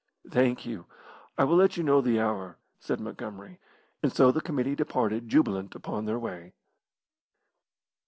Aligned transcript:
"Thank 0.27 0.65
you; 0.65 0.87
I 1.37 1.43
will 1.43 1.57
let 1.57 1.77
you 1.77 1.83
know 1.83 2.01
the 2.01 2.19
hour," 2.19 2.57
said 2.79 2.99
Montgomery; 2.99 3.59
and 4.01 4.11
so 4.11 4.31
the 4.31 4.41
committee 4.41 4.73
departed 4.73 5.29
jubilant 5.29 5.75
upon 5.75 6.05
their 6.05 6.17
way. 6.17 6.53